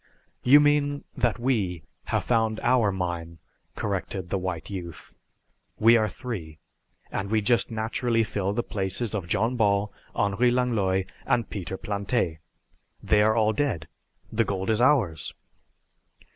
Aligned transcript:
"You 0.41 0.59
mean 0.59 1.03
that 1.15 1.37
we 1.37 1.83
have 2.05 2.23
found 2.23 2.59
our 2.63 2.91
mine," 2.91 3.37
corrected 3.75 4.31
the 4.31 4.39
white 4.39 4.71
youth. 4.71 5.15
"We 5.77 5.95
are 5.95 6.09
three, 6.09 6.57
and 7.11 7.29
we 7.29 7.39
just 7.41 7.69
naturally 7.69 8.23
fill 8.23 8.51
the 8.51 8.63
places 8.63 9.13
of 9.13 9.27
John 9.27 9.55
Ball, 9.57 9.93
Henri 10.15 10.49
Langlois 10.49 11.03
and 11.27 11.47
Peter 11.51 11.77
Plante. 11.77 12.39
They 13.03 13.21
are 13.21 13.35
all 13.35 13.53
dead. 13.53 13.87
The 14.33 14.43
gold 14.43 14.71
is 14.71 14.81
ours!" 14.81 15.35